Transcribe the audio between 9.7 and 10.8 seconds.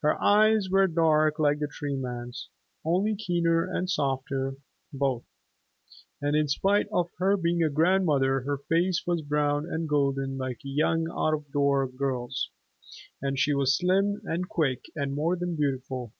golden like a